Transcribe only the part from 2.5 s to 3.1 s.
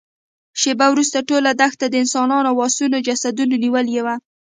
او آسونو